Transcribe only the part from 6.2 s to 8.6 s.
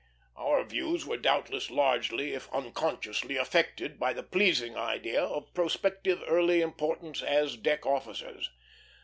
early importance as deck officers.